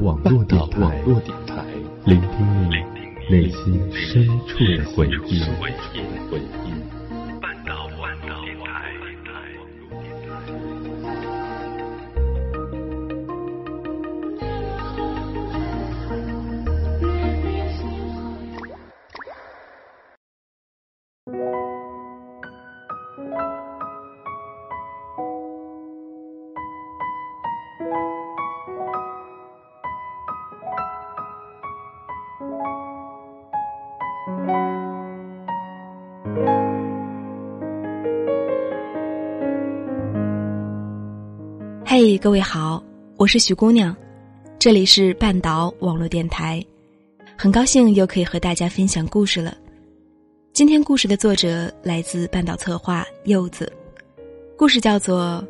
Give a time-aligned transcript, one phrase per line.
[0.00, 1.02] 网络电台，
[2.04, 2.74] 聆听你
[3.28, 5.42] 内心深处的回忆。
[42.20, 42.82] 各位好，
[43.16, 43.94] 我是许姑娘，
[44.58, 46.60] 这里是半岛网络电台，
[47.36, 49.56] 很高兴又可以和大家分享故事了。
[50.52, 53.72] 今天故事的作者来自半岛策划柚子，
[54.56, 55.40] 故事叫做《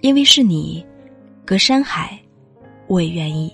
[0.00, 0.84] 因为是你，
[1.46, 2.18] 隔山海，
[2.88, 3.48] 我也愿意》。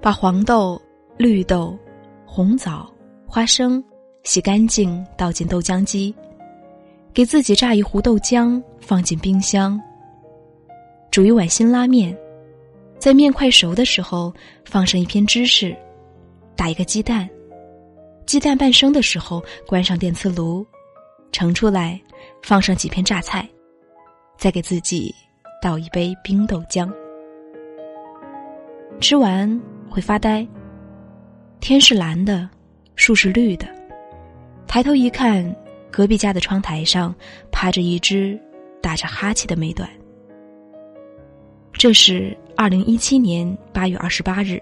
[0.00, 0.82] 把黄豆、
[1.16, 1.78] 绿豆、
[2.26, 2.92] 红枣。
[3.34, 3.82] 花生
[4.24, 6.14] 洗干净，倒进豆浆机，
[7.14, 9.80] 给自己榨一壶豆浆，放进冰箱。
[11.10, 12.14] 煮一碗辛拉面，
[12.98, 14.30] 在面快熟的时候
[14.66, 15.74] 放上一片芝士，
[16.54, 17.26] 打一个鸡蛋。
[18.26, 20.62] 鸡蛋半生的时候关上电磁炉，
[21.32, 21.98] 盛出来，
[22.42, 23.48] 放上几片榨菜，
[24.36, 25.10] 再给自己
[25.62, 26.86] 倒一杯冰豆浆。
[29.00, 30.46] 吃完会发呆。
[31.60, 32.46] 天是蓝的。
[33.02, 33.66] 树是绿的，
[34.68, 35.44] 抬头一看，
[35.90, 37.12] 隔壁家的窗台上
[37.50, 38.40] 趴着一只
[38.80, 39.90] 打着哈欠的美短。
[41.72, 44.56] 这是二零一七年八月二十八日，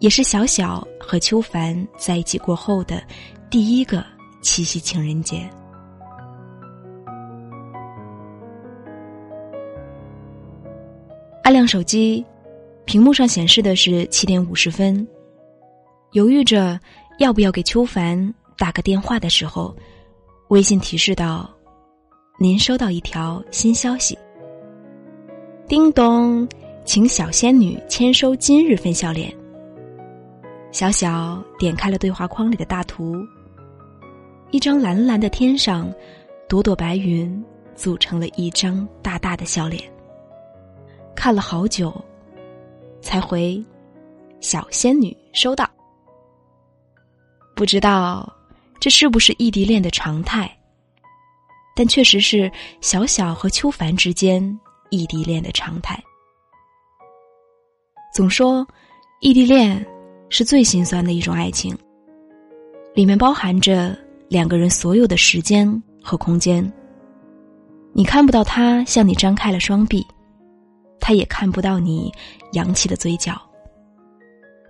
[0.00, 3.00] 也是小小和秋凡在一起过后的
[3.48, 4.04] 第一个
[4.42, 5.48] 七夕情人节。
[11.44, 12.26] 按亮手机，
[12.84, 15.06] 屏幕上显示的是七点五十分，
[16.10, 16.76] 犹豫着。
[17.18, 19.74] 要不要给秋凡打个电话的时候，
[20.48, 21.50] 微信提示道
[22.38, 24.16] ：“您收到一条新消息。”
[25.66, 26.48] 叮咚，
[26.84, 29.34] 请小仙女签收今日份笑脸。
[30.70, 33.16] 小小点开了对话框里的大图，
[34.52, 35.92] 一张蓝蓝的天上，
[36.48, 39.82] 朵朵白云组成了一张大大的笑脸。
[41.16, 41.92] 看了好久，
[43.02, 43.60] 才回
[44.40, 45.68] ：“小仙女收到。”
[47.58, 48.32] 不知道
[48.78, 50.48] 这是不是异地恋的常态，
[51.74, 52.48] 但确实是
[52.80, 54.40] 小小和秋凡之间
[54.90, 56.00] 异地恋的常态。
[58.14, 58.64] 总说
[59.20, 59.84] 异地恋
[60.28, 61.76] 是最心酸的一种爱情，
[62.94, 63.98] 里面包含着
[64.28, 65.68] 两个人所有的时间
[66.00, 66.72] 和空间。
[67.92, 70.06] 你看不到他向你张开了双臂，
[71.00, 72.12] 他也看不到你
[72.52, 73.36] 扬起的嘴角。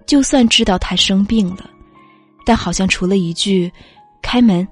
[0.07, 1.69] 就算知道他生病了。
[2.49, 3.71] 但好像除了一句
[4.23, 4.67] “开门”，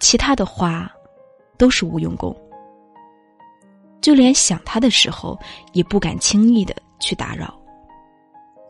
[0.00, 0.90] 其他的话
[1.58, 2.34] 都是无用功。
[4.00, 5.38] 就连想他的时候，
[5.74, 7.54] 也不敢轻易的去打扰，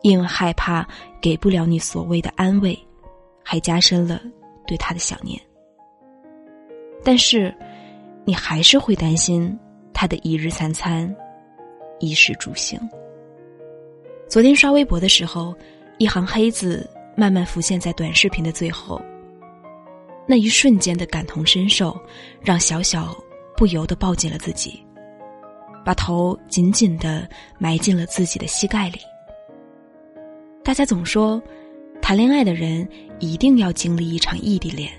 [0.01, 0.85] 因为害怕
[1.21, 2.77] 给不了你所谓的安慰，
[3.41, 4.21] 还加深了
[4.67, 5.39] 对他的想念。
[7.01, 7.55] 但是，
[8.25, 9.57] 你还是会担心
[9.93, 11.15] 他的一日三餐、
[12.01, 12.77] 衣食住行。
[14.27, 15.55] 昨天刷微博的时候，
[15.97, 16.85] 一行黑字。
[17.15, 19.01] 慢慢浮现在短视频的最后，
[20.27, 21.99] 那一瞬间的感同身受，
[22.41, 23.15] 让小小
[23.55, 24.83] 不由得抱紧了自己，
[25.85, 27.29] 把头紧紧的
[27.59, 28.99] 埋进了自己的膝盖里。
[30.63, 31.41] 大家总说，
[32.01, 32.87] 谈恋爱的人
[33.19, 34.89] 一定要经历一场异地恋，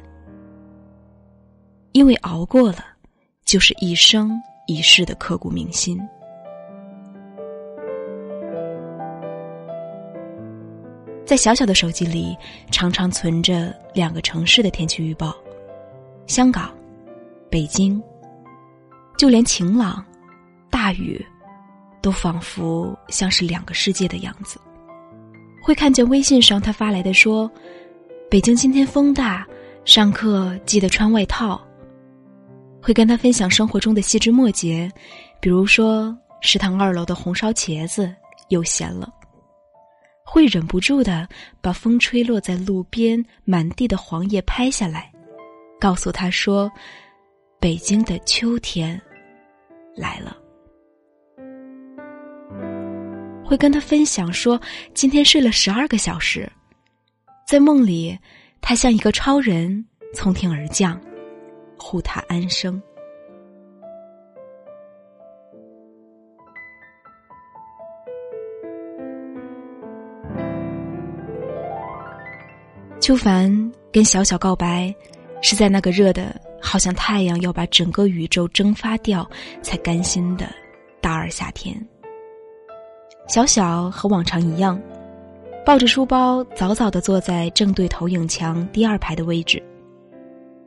[1.92, 2.84] 因为熬过了，
[3.44, 4.30] 就是一生
[4.66, 5.98] 一世的刻骨铭心。
[11.26, 12.36] 在小小的手机里，
[12.70, 15.34] 常常存着两个城市的天气预报：
[16.26, 16.72] 香港、
[17.50, 18.02] 北京。
[19.16, 20.04] 就连晴朗、
[20.68, 21.24] 大雨，
[22.02, 24.58] 都仿佛像是两个世界的样子。
[25.62, 27.48] 会看见微信上他发来的说
[28.28, 29.46] ：“北京今天风大，
[29.84, 31.64] 上课记得穿外套。”
[32.82, 34.90] 会跟他分享生活中的细枝末节，
[35.40, 38.12] 比如说食堂二楼的红烧茄子
[38.48, 39.08] 又咸了。
[40.34, 41.28] 会忍不住的
[41.60, 45.08] 把风吹落在路边满地的黄叶拍下来，
[45.78, 46.68] 告诉他说
[47.60, 49.00] ：“北京的秋天
[49.94, 50.36] 来了。”
[53.46, 54.60] 会跟他分享说
[54.92, 56.50] ：“今天睡了十二个小时，
[57.46, 58.18] 在梦里，
[58.60, 61.00] 他像一个超人从天而降，
[61.78, 62.82] 护他安生。
[73.04, 74.90] 秋凡跟小小告白，
[75.42, 79.28] 是在那个热的好像太阳要把整个宇宙蒸发掉
[79.60, 80.48] 才甘心的
[81.02, 81.76] 大二夏天。
[83.28, 84.80] 小小和往常一样，
[85.66, 89.62] 抱着书包早早的坐在正对投影墙第二排的位置，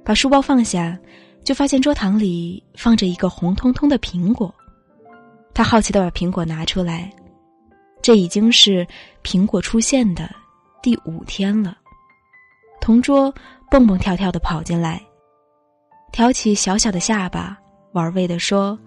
[0.06, 0.96] 把书包放下，
[1.44, 4.54] 就发现桌堂里放着一个红彤彤的苹果。
[5.56, 7.12] 他好奇的把苹果拿出来，
[8.00, 8.86] 这已经是
[9.24, 10.30] 苹果出现的
[10.84, 11.76] 第五天了。
[12.88, 13.30] 同桌
[13.70, 15.06] 蹦蹦跳跳的跑进来，
[16.14, 17.58] 挑起小小的下巴，
[17.92, 18.80] 玩味的说：“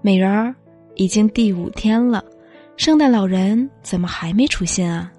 [0.00, 0.54] 美人儿，
[0.94, 2.24] 已经第五天了，
[2.78, 5.12] 圣诞老人怎么还没出现啊？”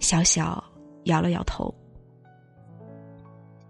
[0.00, 0.60] 小小
[1.04, 1.72] 摇了摇头。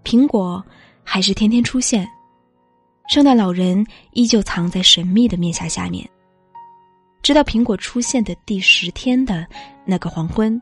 [0.05, 0.65] 苹果
[1.05, 2.09] 还是天天出现，
[3.09, 6.09] 圣诞老人依旧藏在神秘的面颊下面。
[7.21, 9.47] 直到苹果出现的第十天的
[9.85, 10.59] 那个黄昏。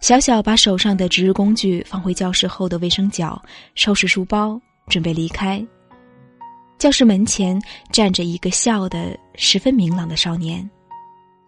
[0.00, 3.42] 小小把手上的值日工具放回教室后的卫生角，
[3.74, 5.64] 收拾书包，准备离开。
[6.78, 7.60] 教室门前
[7.90, 10.68] 站着一个笑得十分明朗的少年，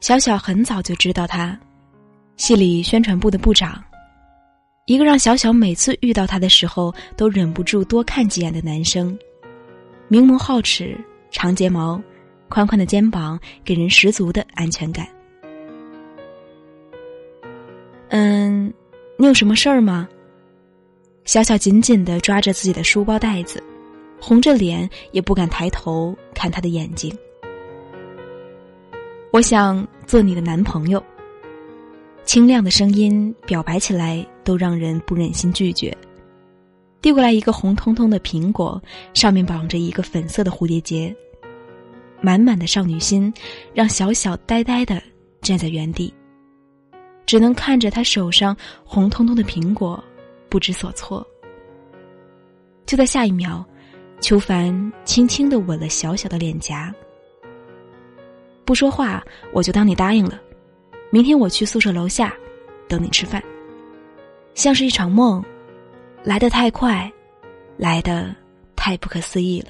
[0.01, 1.57] 小小很早就知道他，
[2.37, 3.85] 系里宣传部的部长，
[4.87, 9.17] 一个让小小每次遇到他的时候都忍不住多看几眼的男生，
[10.09, 10.99] 明眸皓齿，
[11.31, 12.03] 长睫毛，
[12.49, 15.07] 宽宽的肩膀，给人十足的安全感。
[19.21, 20.09] 你有什么事儿吗？
[21.25, 23.61] 小小紧紧的抓着自己的书包袋子，
[24.21, 27.13] 红着脸也不敢抬头看他的眼睛。
[29.33, 31.03] 我想做你的男朋友。
[32.25, 35.93] 清亮的声音表白起来都让人不忍心拒绝。
[37.03, 38.81] 递过来一个红彤彤的苹果，
[39.15, 41.13] 上面绑着一个粉色的蝴蝶结，
[42.21, 43.35] 满满的少女心，
[43.75, 45.03] 让小小呆呆的
[45.41, 46.15] 站在原地。
[47.29, 50.03] 只能看着他手上红彤彤的苹果，
[50.49, 51.25] 不知所措。
[52.87, 53.63] 就在下一秒，
[54.19, 56.91] 秋凡轻轻的吻了小小的脸颊。
[58.65, 59.23] 不说话，
[59.53, 60.41] 我就当你答应了。
[61.11, 62.33] 明天我去宿舍楼下
[62.89, 63.43] 等你吃饭。
[64.55, 65.45] 像是一场梦，
[66.25, 67.13] 来得太快，
[67.77, 68.35] 来得
[68.75, 69.69] 太不可思议了。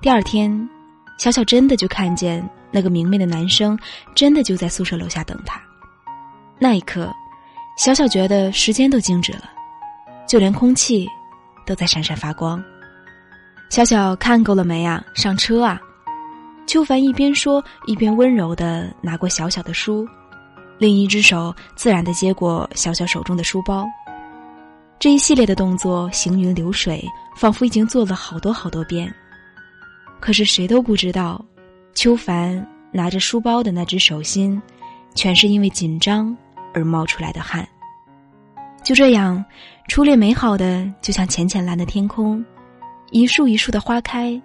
[0.00, 0.70] 第二天，
[1.18, 3.78] 小小真的就看见那个明媚的男生，
[4.14, 5.62] 真的就在宿舍楼下等他。
[6.62, 7.12] 那一刻，
[7.76, 9.50] 小小觉得时间都静止了，
[10.28, 11.08] 就连空气
[11.66, 12.62] 都在闪闪发光。
[13.68, 15.04] 小小看够了没啊？
[15.12, 15.80] 上车啊！
[16.64, 20.06] 秋凡一边说，一边温柔的拿过小小的书，
[20.78, 23.84] 另一只手自然的接过小小手中的书包。
[25.00, 27.04] 这一系列的动作行云流水，
[27.36, 29.12] 仿佛已经做了好多好多遍。
[30.20, 31.44] 可是谁都不知道，
[31.92, 34.62] 秋凡拿着书包的那只手心，
[35.12, 36.36] 全是因为紧张。
[36.74, 37.66] 而冒出来的汗。
[38.82, 39.44] 就这样，
[39.88, 42.44] 初恋美好的就像浅浅蓝的天空，
[43.10, 44.40] 一树一树的花开，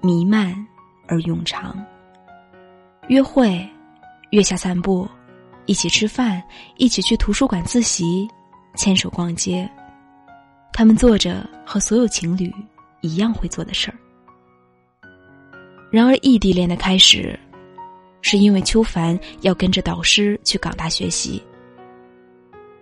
[0.00, 0.54] 弥漫
[1.06, 1.76] 而永长。
[3.08, 3.64] 约会，
[4.30, 5.08] 月下散步，
[5.66, 6.42] 一起吃饭，
[6.76, 8.28] 一起去图书馆自习，
[8.74, 9.70] 牵手逛街，
[10.72, 12.52] 他们做着和所有情侣
[13.00, 13.96] 一样会做的事儿。
[15.90, 17.38] 然而，异地恋的开始，
[18.22, 21.40] 是因为秋凡要跟着导师去港大学习。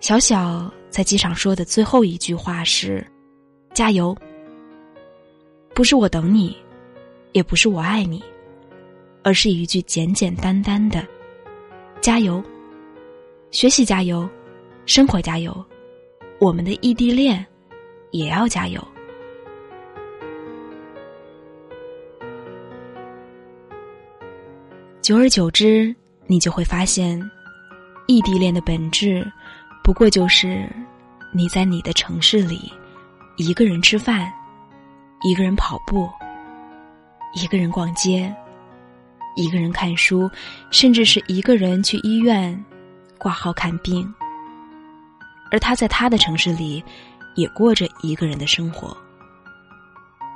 [0.01, 3.05] 小小在机场说的最后一句话是
[3.75, 4.17] ：“加油。”
[5.75, 6.57] 不是我等你，
[7.33, 8.23] 也不是我爱你，
[9.23, 11.07] 而是一句简简单单的
[12.01, 12.43] “加油”。
[13.51, 14.29] 学习加油，
[14.87, 15.65] 生活加油，
[16.39, 17.45] 我们的异地恋
[18.11, 18.83] 也要加油。
[25.01, 25.95] 久而久之，
[26.27, 27.19] 你就会发现，
[28.07, 29.27] 异地恋的本质。
[29.87, 30.69] 不过就是，
[31.33, 32.73] 你在你的城市里，
[33.37, 34.33] 一个人吃饭，
[35.23, 36.11] 一个人跑步，
[37.35, 38.35] 一个人逛街，
[39.37, 40.29] 一个人看书，
[40.73, 42.65] 甚至是一个人去医院
[43.17, 44.13] 挂号看病。
[45.53, 46.83] 而他在他的城市里，
[47.37, 48.95] 也过着一个人的生活。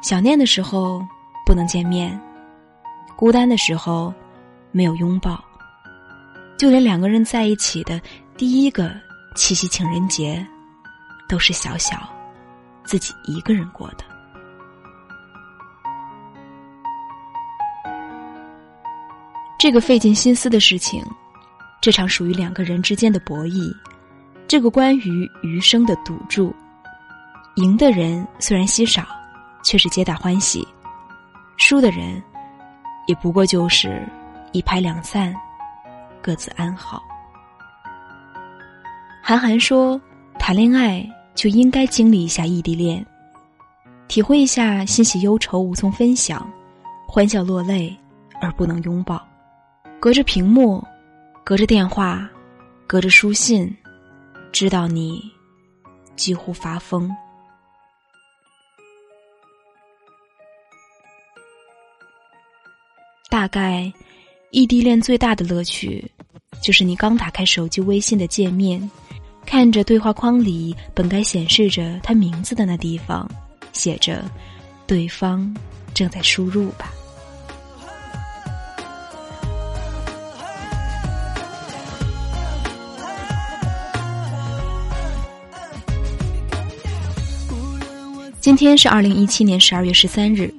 [0.00, 1.04] 想念的时候
[1.44, 2.18] 不能见面，
[3.16, 4.14] 孤单的时候
[4.70, 5.42] 没有拥抱，
[6.56, 8.00] 就连两个人在一起的
[8.36, 8.94] 第一个。
[9.40, 10.46] 七夕情人节，
[11.26, 11.96] 都是小小
[12.84, 14.04] 自己一个人过的。
[19.58, 21.02] 这个费尽心思的事情，
[21.80, 23.74] 这场属于两个人之间的博弈，
[24.46, 26.54] 这个关于余生的赌注，
[27.54, 29.06] 赢的人虽然稀少，
[29.64, 30.62] 却是皆大欢喜；
[31.56, 32.22] 输的人，
[33.06, 34.06] 也不过就是
[34.52, 35.34] 一拍两散，
[36.20, 37.02] 各自安好。
[39.30, 40.00] 韩寒说
[40.40, 43.06] ：“谈恋爱就应该经历一下异地恋，
[44.08, 46.52] 体会一下欣喜忧愁无从分享，
[47.06, 47.96] 欢笑落泪
[48.40, 49.24] 而不能拥抱，
[50.00, 50.84] 隔着屏幕，
[51.44, 52.28] 隔着电话，
[52.88, 53.72] 隔着书信，
[54.50, 55.22] 知道你
[56.16, 57.08] 几乎发疯。
[63.30, 63.92] 大概，
[64.50, 66.04] 异地恋最大的乐趣，
[66.60, 68.82] 就是你刚打开手机微信的界面。”
[69.50, 73.28] 看着对话框里本该显示着他名字的那地方，
[73.72, 74.22] 写着
[74.86, 75.52] “对方
[75.92, 76.92] 正在输入吧”。
[88.40, 90.54] 今天是二零一七年十二月十三日，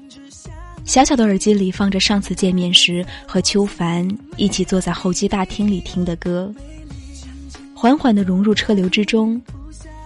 [0.84, 4.06] 小小的耳机里放着上次见面时和秋凡
[4.36, 6.54] 一起坐在候机大厅里听的歌。
[7.82, 9.42] 缓缓的融入车流之中，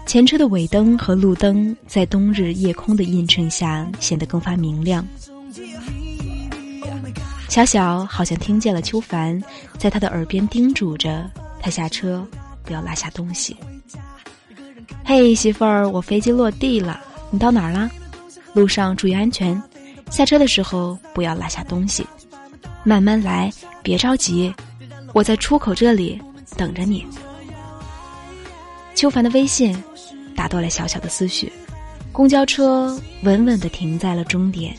[0.05, 5.05] 前车的尾灯和路灯在冬日夜空的映衬下显得更发明亮。
[7.49, 9.43] 小小好像听见了秋凡
[9.77, 11.29] 在他的耳边叮嘱着
[11.59, 12.25] 他下车
[12.63, 13.57] 不要落下东西。
[15.03, 17.91] 嘿，媳妇儿，我飞机落地了，你到哪儿了？
[18.53, 19.61] 路上注意安全，
[20.09, 22.07] 下车的时候不要落下东西，
[22.85, 23.51] 慢慢来，
[23.83, 24.55] 别着急，
[25.11, 26.21] 我在出口这里
[26.55, 27.05] 等着你。
[28.95, 29.75] 秋凡的微信
[30.35, 31.51] 打断了小小的思绪，
[32.13, 34.73] 公交车稳稳的停在了终点。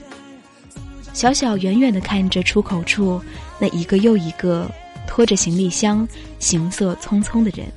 [1.12, 3.20] 小小远远的看着出口处
[3.58, 4.70] 那一个又一个
[5.06, 6.08] 拖着行李箱、
[6.38, 7.70] 行色匆匆的人，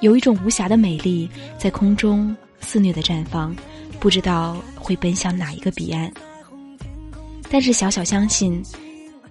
[0.00, 3.54] 有一种无暇的美丽在空中肆虐的绽放，
[4.00, 6.10] 不知道会奔向哪一个彼岸。
[7.50, 8.62] 但是小小相信，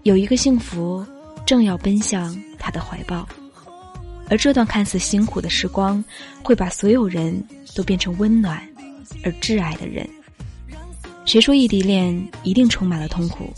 [0.03, 1.03] 有一个幸福
[1.47, 3.27] 正要奔向他的怀抱。
[4.31, 6.01] 而这段看似辛苦的时光，
[6.41, 7.37] 会把所有人
[7.75, 8.65] 都变成温暖
[9.25, 10.09] 而挚爱的人。
[11.25, 13.53] 谁说异地恋一定充满了痛苦？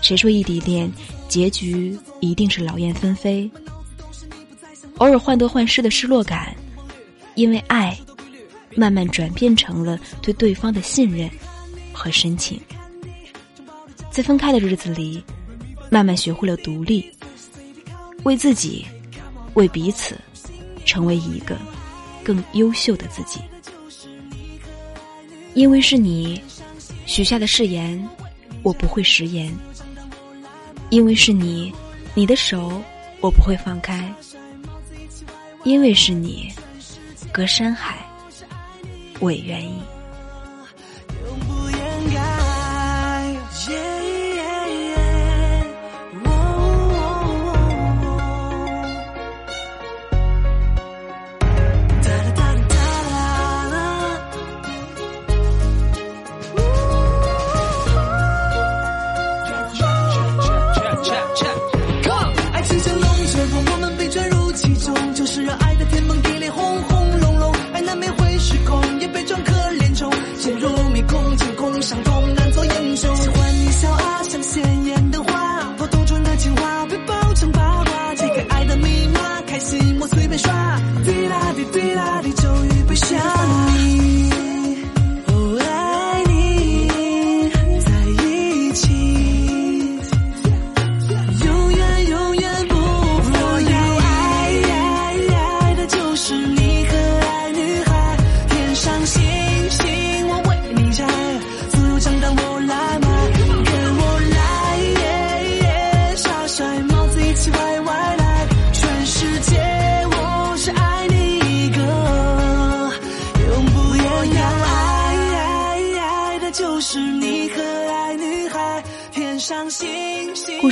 [0.00, 0.90] 谁说异地恋
[1.28, 3.48] 结局一定是劳燕分飞？
[4.96, 6.56] 偶尔患得患失的失落感，
[7.34, 7.94] 因为爱，
[8.74, 11.28] 慢慢转变成了对对方的信任
[11.92, 12.58] 和深情。
[14.10, 15.22] 在分开的日子里，
[15.90, 17.04] 慢慢学会了独立，
[18.22, 18.86] 为自己。
[19.54, 20.16] 为彼此，
[20.84, 21.56] 成为一个
[22.22, 23.40] 更优秀的自己。
[25.54, 26.42] 因为是你
[27.06, 28.08] 许下的誓言，
[28.62, 29.52] 我不会食言。
[30.90, 31.72] 因为是你，
[32.14, 32.82] 你的手
[33.20, 34.12] 我不会放开。
[35.62, 36.52] 因为是你，
[37.32, 38.04] 隔山海，
[39.18, 39.80] 我也愿意。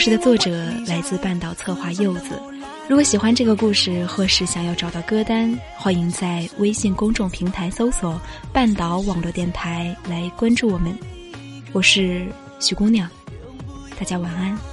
[0.02, 0.50] 事的作者
[0.84, 2.30] 来自半岛策划柚子。
[2.88, 8.20] 如果喜欢这个故事，或是想要找到歌单，欢迎在微信公众平台搜索
[8.52, 10.92] “半岛网络电台”来关注我们。
[11.72, 12.26] 我是
[12.58, 13.08] 许姑娘，
[13.96, 14.71] 大家晚安。